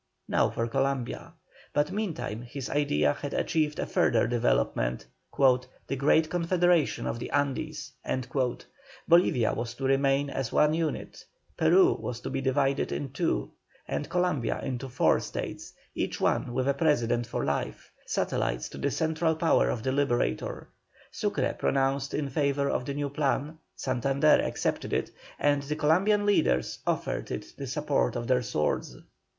Now 0.27 0.49
for 0.49 0.65
Columbia. 0.65 1.33
But 1.73 1.91
meantime 1.91 2.41
his 2.41 2.71
idea 2.71 3.13
had 3.13 3.35
achieved 3.35 3.77
a 3.77 3.85
further 3.85 4.25
development, 4.25 5.05
"The 5.87 5.95
Grand 5.95 6.27
Confederation 6.27 7.05
of 7.05 7.19
the 7.19 7.29
Andes." 7.29 7.91
Bolivia 9.07 9.53
was 9.53 9.75
to 9.75 9.83
remain 9.83 10.31
as 10.31 10.51
one 10.51 10.73
unit, 10.73 11.23
Peru 11.55 11.93
was 11.93 12.19
to 12.21 12.31
be 12.31 12.41
divided 12.41 12.91
into 12.91 13.09
two, 13.13 13.51
and 13.87 14.09
Columbia 14.09 14.59
into 14.63 14.89
four 14.89 15.19
States, 15.19 15.71
each 15.93 16.19
one 16.19 16.51
with 16.51 16.67
a 16.67 16.73
President 16.73 17.27
for 17.27 17.45
life, 17.45 17.91
satellites 18.07 18.69
to 18.69 18.79
the 18.79 18.89
central 18.89 19.35
power 19.35 19.69
of 19.69 19.83
the 19.83 19.91
Liberator. 19.91 20.69
Sucre 21.11 21.53
pronounced 21.53 22.15
in 22.15 22.27
favour 22.29 22.71
of 22.71 22.85
the 22.85 22.95
new 22.95 23.11
plan, 23.11 23.59
Santander 23.75 24.41
accepted 24.43 24.93
it, 24.93 25.11
and 25.37 25.61
the 25.61 25.75
Columbian 25.75 26.25
leaders 26.25 26.79
offered 26.87 27.29
it 27.29 27.53
the 27.55 27.67
support 27.67 28.15
of 28.15 28.25
their 28.25 28.41
swords. 28.41 28.97